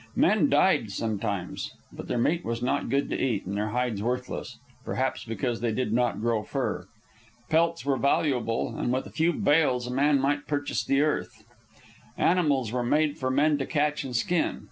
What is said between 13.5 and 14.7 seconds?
to catch and skin.